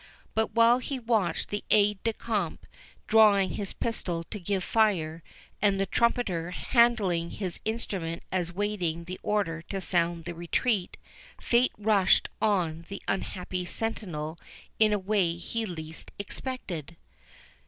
[0.33, 2.65] But while he watched the aide de camp
[3.05, 5.21] drawing his pistol to give fire,
[5.61, 10.97] and the trumpeter handling his instrument as waiting the order to sound the retreat,
[11.39, 14.39] fate rushed on the unhappy sentinel
[14.79, 16.97] in a way he least expected.